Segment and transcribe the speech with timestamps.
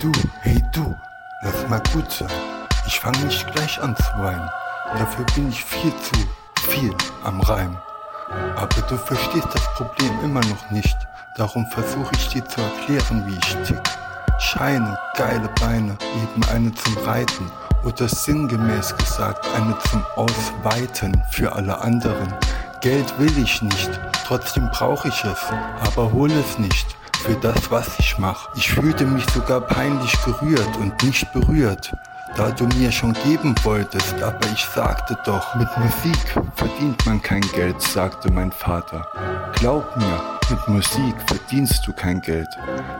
[0.00, 0.10] du,
[0.40, 0.96] hey du,
[1.42, 2.28] lass mal gut sein.
[2.86, 4.48] Ich fang nicht gleich an zu weinen.
[4.98, 6.14] Dafür bin ich viel zu
[6.70, 7.76] viel am Reim.
[8.56, 10.96] Aber du verstehst das Problem immer noch nicht.
[11.36, 13.82] Darum versuche ich dir zu erklären, wie ich tick.
[14.38, 17.50] Scheine, geile Beine, eben eine zum Reiten.
[17.84, 22.32] Oder sinngemäß gesagt, eine zum Ausweiten für alle anderen.
[22.80, 25.38] Geld will ich nicht, trotzdem brauche ich es,
[25.84, 28.48] aber hol es nicht für das, was ich mache.
[28.56, 31.92] Ich fühlte mich sogar peinlich gerührt und nicht berührt,
[32.36, 36.18] da du mir schon geben wolltest, aber ich sagte doch, mit Musik
[36.54, 39.06] verdient man kein Geld, sagte mein Vater.
[39.54, 42.48] Glaub mir, mit Musik verdienst du kein Geld.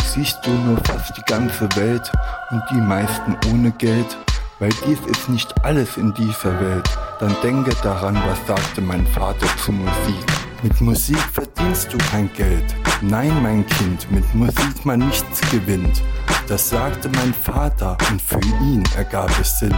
[0.04, 2.10] Siehst du nur fast die ganze Welt
[2.50, 4.16] und die meisten ohne Geld,
[4.58, 6.88] weil dies ist nicht alles in dieser Welt.
[7.18, 10.26] Dann denke daran, was sagte mein Vater zu Musik.
[10.62, 12.74] Mit Musik verdienst du kein Geld.
[13.02, 16.02] Nein, mein Kind, mit Musik man nichts gewinnt.
[16.48, 19.74] Das sagte mein Vater und für ihn ergab es Sinn.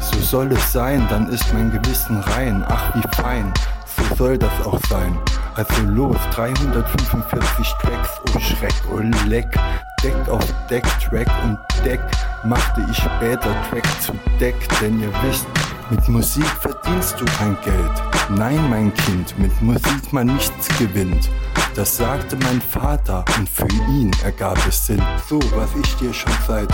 [0.00, 2.64] So soll es sein, dann ist mein Gewissen rein.
[2.66, 3.52] Ach, wie fein,
[3.84, 5.18] so soll das auch sein.
[5.54, 9.54] Also los, 345 Tracks, oh Schreck, oh Leck.
[10.02, 12.00] Deck auf Deck, Track und Deck
[12.44, 15.46] machte ich später Track zu Deck, denn ihr wisst,
[15.90, 18.15] mit Musik verdienst du kein Geld.
[18.28, 21.30] Nein, mein Kind, mit Musik man nichts gewinnt.
[21.76, 25.02] Das sagte mein Vater und für ihn ergab es Sinn.
[25.28, 26.68] So, was ich dir schon seit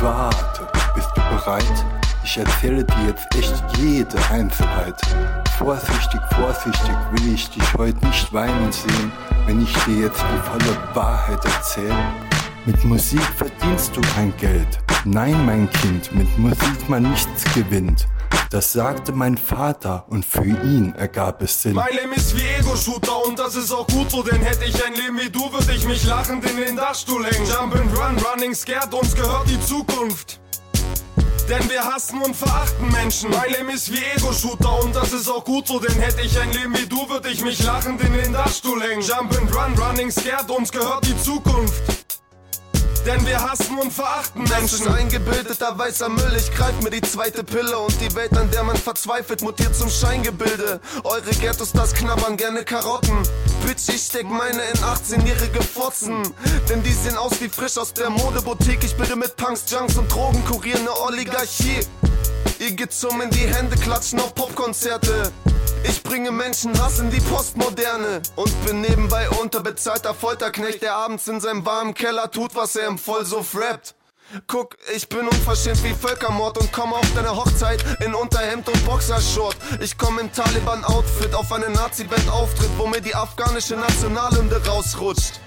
[0.00, 0.68] warte.
[0.94, 1.84] Bist du bereit?
[2.22, 4.94] Ich erzähle dir jetzt echt jede Einzelheit.
[5.58, 9.10] Vorsichtig, vorsichtig will ich dich heute nicht weinen sehen,
[9.46, 11.96] wenn ich dir jetzt die volle Wahrheit erzähle.
[12.64, 14.78] Mit Musik verdienst du kein Geld.
[15.04, 18.06] Nein, mein Kind, mit Musik man nichts gewinnt.
[18.50, 21.74] Das sagte mein Vater und für ihn ergab es Sinn.
[21.74, 24.94] Mein Leben ist wie Ego-Shooter und das ist auch gut so, denn hätte ich ein
[24.94, 27.46] Leben wie du, würde ich mich lachend in den Dachstuhl hängen.
[27.46, 30.38] Jump and run, running scared, uns gehört die Zukunft.
[31.48, 33.30] Denn wir hassen und verachten Menschen.
[33.30, 36.52] Mein Leben ist wie Ego-Shooter und das ist auch gut so, denn hätte ich ein
[36.52, 39.00] Leben wie du, würde ich mich lachend in den Dachstuhl hängen.
[39.00, 41.82] Jump and run, running scared, uns gehört die Zukunft
[43.06, 44.88] denn wir hassen und verachten Menschen.
[44.88, 48.76] Eingebildeter weißer Müll, ich greif mir die zweite Pille und die Welt, an der man
[48.76, 50.80] verzweifelt, mutiert zum Scheingebilde.
[51.04, 53.16] Eure Ghettos, das knabbern gerne Karotten.
[53.66, 56.22] Bitch, ich steck meine in 18-jährige Furzen,
[56.68, 58.84] denn die sehen aus wie frisch aus der Modeboutique.
[58.84, 61.80] Ich bilde mit Punks, Junks und Drogenkurier eine Oligarchie.
[62.58, 65.32] Ihr geht zum in die Hände klatschen auf Popkonzerte.
[65.84, 71.66] Ich bringe Menschenhass in die Postmoderne und bin nebenbei unterbezahlter Folterknecht, der abends in seinem
[71.66, 73.94] warmen Keller tut, was er im Vollsuff rappt.
[74.46, 79.56] Guck, ich bin unverschämt wie Völkermord und komme auf deine Hochzeit in Unterhemd und Boxershort.
[79.80, 85.41] Ich komme in Taliban-Outfit auf eine Nazi-Band Auftritt, wo mir die afghanische Nationalhymne rausrutscht.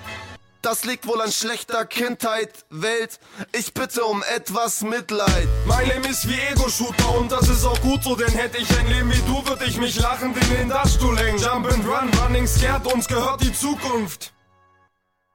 [0.66, 3.20] Das liegt wohl an schlechter Kindheit, Welt.
[3.52, 5.48] Ich bitte um etwas Mitleid.
[5.68, 8.88] Mein Leben ist wie Ego-Shooter und das ist auch gut so, denn hätte ich ein
[8.88, 11.38] Leben wie du, würde ich mich lachend in den Dachstuhl hängen.
[11.38, 14.34] Jump and run, running scared, uns gehört die Zukunft.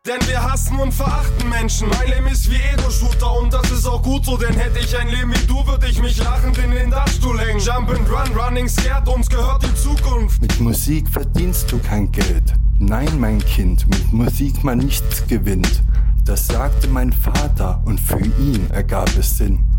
[0.05, 1.89] Denn wir hassen und verachten Menschen.
[1.91, 5.11] Mein Leben ist wie Ego-Shooter und das ist auch gut so, denn hätte ich ein
[5.11, 7.61] Leben wie du, würde ich mich lachend in den Dachstuhl hängen.
[7.61, 10.43] Jump and run, running scared, uns gehört die Zukunft.
[10.43, 12.53] Mit Musik verdienst du kein Geld.
[12.83, 15.83] Nein, mein Kind, mit Musik man nichts gewinnt.
[16.25, 19.70] Das sagte mein Vater und für ihn ergab es Sinn.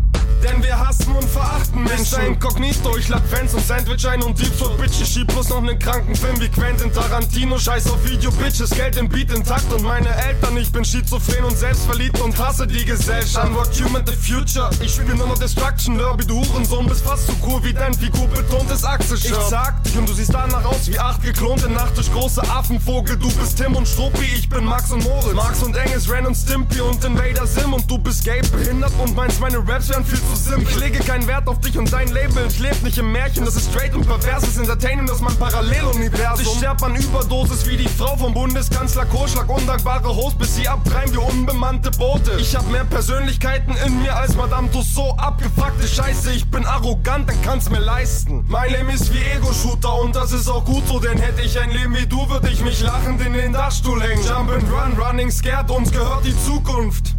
[0.42, 2.18] Denn wir hassen und verachten Menschen.
[2.18, 2.26] Mr.
[2.26, 5.00] Incognito, ich lad Fans und Sandwich ein und Deep Throat Bitch.
[5.00, 7.58] Ich schieb bloß noch nen kranken Film wie Quentin Tarantino.
[7.58, 10.56] Scheiß auf Video, Bitches, Geld im Beat intakt und meine Eltern.
[10.56, 13.46] Ich bin schizophren und selbstverliebt und hasse die Gesellschaft.
[13.46, 14.68] I'm what human the future.
[14.80, 18.84] Ich spiel nur noch Destruction Derby, du Hurensohn bist fast so cool wie dein figurbetontes
[18.84, 19.38] Achselshirt.
[19.38, 23.16] Ich sag dich und du siehst danach aus wie acht geklonte Nachtisch große Affenvogel.
[23.16, 25.34] Du bist Tim und Struppi, ich bin Max und Moritz.
[25.34, 29.14] Max und Engels, Ren und Stimpy und Invader Sim und du bist gay, behindert und
[29.14, 30.68] meinst meine Raps wären viel zu zu simpel.
[30.68, 32.46] Ich lege keinen Wert auf dich und dein Label.
[32.48, 36.46] Ich lebe nicht im Märchen, das ist straight und perverses Entertainment, das mein Paralleluniversum.
[36.46, 39.48] Ich sterb an Überdosis wie die Frau vom Bundeskanzler Kohlschlag.
[39.48, 42.32] Undankbare Host, bis sie abtreiben wie unbemannte Boote.
[42.38, 45.18] Ich hab mehr Persönlichkeiten in mir als Madame Tussauds.
[45.18, 48.44] Abgefuckte Scheiße, ich bin arrogant, dann kann's mir leisten.
[48.48, 51.70] Mein Leben ist wie Ego-Shooter und das ist auch gut so, denn hätte ich ein
[51.70, 54.24] Leben wie du, würde ich mich lachend in den Dachstuhl hängen.
[54.24, 57.14] Jump and run, running scared, uns gehört die Zukunft.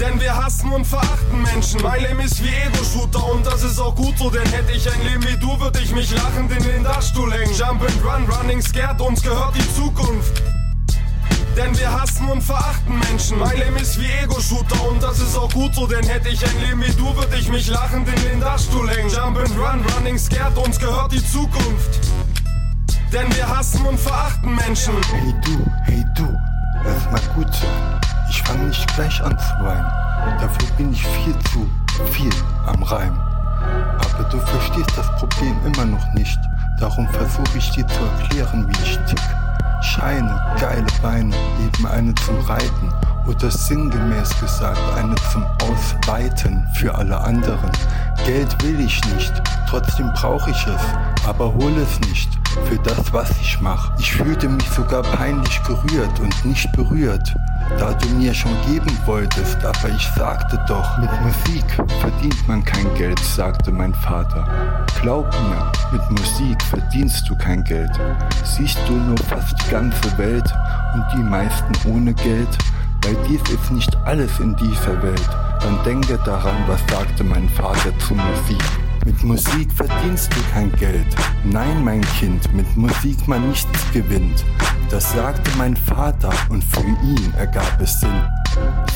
[0.00, 1.80] Denn wir hassen und verachten Menschen.
[1.82, 5.02] Mein Leben ist wie Ego-Shooter und das ist auch gut so, denn hätte ich ein
[5.04, 7.54] Leben wie du, würde ich mich lachend in den Dachstuhl hängen.
[7.54, 10.42] Jump and run, running scared, uns gehört die Zukunft.
[11.56, 13.38] Denn wir hassen und verachten Menschen.
[13.38, 16.60] Mein Leben ist wie Ego-Shooter und das ist auch gut so, denn hätte ich ein
[16.60, 19.08] Leben wie du, würde ich mich lachend in den Dachstuhl hängen.
[19.08, 22.00] Jump and run, running scared, uns gehört die Zukunft.
[23.12, 24.92] Denn wir hassen und verachten Menschen.
[25.10, 26.28] Hey du, hey du,
[26.84, 27.95] lass mal gut.
[28.28, 29.90] Ich fang nicht gleich an zu weinen.
[30.40, 31.68] Dafür bin ich viel zu
[32.12, 32.30] viel
[32.66, 33.18] am Reim.
[33.98, 36.38] Aber du verstehst das Problem immer noch nicht.
[36.78, 39.20] Darum versuche ich dir zu erklären, wie ich tick.
[39.82, 41.34] Scheine, geile Beine,
[41.64, 42.92] eben eine zum Reiten
[43.26, 47.70] oder sinngemäß gesagt eine zum Ausweiten für alle anderen.
[48.24, 49.32] Geld will ich nicht,
[49.68, 52.28] trotzdem brauche ich es, aber hole es nicht
[52.64, 53.92] für das, was ich mache.
[53.98, 57.34] Ich fühlte mich sogar peinlich gerührt und nicht berührt,
[57.78, 61.64] da du mir schon geben wolltest, aber ich sagte doch, mit Musik
[62.00, 64.46] verdient man kein Geld, sagte mein Vater.
[65.02, 67.92] Glaub mir, mit Musik verdienst du kein Geld.
[68.44, 70.50] Siehst du nur fast die ganze Welt
[70.94, 72.58] und die meisten ohne Geld,
[73.02, 75.28] weil dies ist nicht alles in dieser Welt.
[75.60, 78.62] Dann denke daran, was sagte mein Vater zu Musik.
[79.06, 81.06] Mit Musik verdienst du kein Geld.
[81.44, 84.44] Nein, mein Kind, mit Musik man nichts gewinnt.
[84.90, 88.20] Das sagte mein Vater und für ihn ergab es Sinn.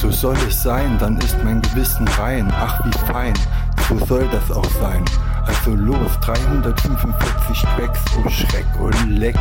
[0.00, 2.52] So soll es sein, dann ist mein Gewissen rein.
[2.52, 3.34] Ach, wie fein,
[3.88, 5.04] so soll das auch sein.
[5.46, 9.38] Also los, 345 Tracks, oh Schreck, oh Leck.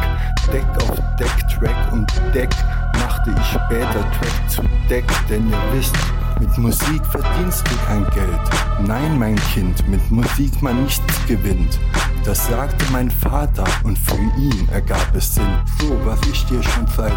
[0.53, 2.49] Deck auf Deck, Track und Deck
[2.93, 5.95] machte ich später Track zu Deck, denn ihr wisst,
[6.39, 8.39] mit Musik verdienst du kein Geld.
[8.85, 11.79] Nein, mein Kind, mit Musik man nichts gewinnt.
[12.23, 15.57] Das sagte mein Vater und für ihn ergab es Sinn.
[15.79, 17.13] So, was ich dir schon seit.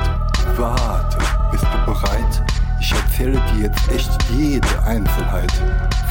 [0.56, 1.18] Warte,
[1.50, 2.42] bist du bereit?
[2.80, 5.52] Ich erzähle dir jetzt echt jede Einzelheit.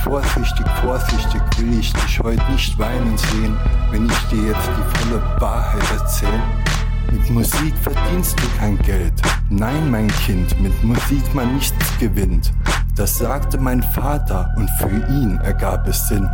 [0.03, 3.57] Vorsichtig, vorsichtig will ich dich heute nicht weinen sehen,
[3.91, 6.41] wenn ich dir jetzt die volle Wahrheit erzähle.
[7.11, 9.13] Mit Musik verdienst du kein Geld.
[9.49, 12.53] Nein, mein Kind, mit Musik man nichts gewinnt.
[12.95, 16.29] Das sagte mein Vater und für ihn ergab es Sinn.